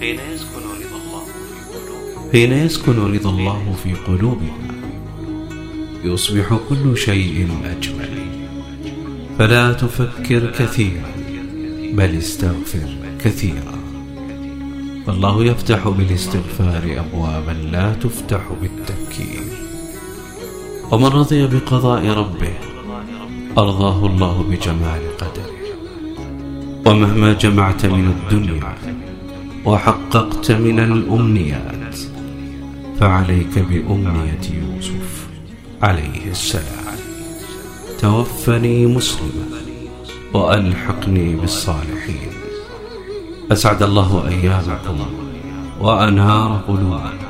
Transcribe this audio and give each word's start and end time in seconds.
حين 0.00 0.18
يسكن 0.32 0.62
رضا 0.62 0.98
الله 1.00 1.24
في 1.24 1.52
قلوبهم 1.74 2.32
حين 2.32 2.52
يسكن 2.52 3.14
رضا 3.14 3.30
الله 3.30 3.74
في 3.82 3.92
قلوبنا. 3.94 4.66
يصبح 6.04 6.58
كل 6.68 6.96
شيء 6.96 7.48
أجمل. 7.64 8.18
فلا 9.38 9.72
تفكر 9.72 10.50
كثيرا 10.50 11.10
بل 11.92 12.18
استغفر 12.18 12.88
كثيرا. 13.24 13.78
والله 15.06 15.44
يفتح 15.44 15.88
بالاستغفار 15.88 16.82
أبوابا 16.98 17.52
لا 17.72 17.94
تفتح 17.94 18.42
بالتفكير. 18.62 19.42
ومن 20.92 21.06
رضي 21.06 21.46
بقضاء 21.46 22.06
ربه 22.06 22.54
أرضاه 23.58 24.06
الله 24.06 24.42
بجمال 24.50 25.16
قدره. 25.18 25.56
ومهما 26.86 27.32
جمعت 27.32 27.86
من 27.86 28.14
الدنيا 28.16 29.05
وحققت 29.66 30.52
من 30.52 30.78
الأمنيات 30.80 31.96
فعليك 33.00 33.58
بأمنية 33.58 34.44
يوسف 34.62 35.26
عليه 35.82 36.30
السلام. 36.30 36.96
توفني 38.00 38.86
مسلما 38.86 39.60
وألحقني 40.34 41.34
بالصالحين. 41.36 42.32
أسعد 43.52 43.82
الله 43.82 44.28
أيامكم 44.28 44.98
وأنهار 45.80 46.60
قلوبكم 46.68 47.25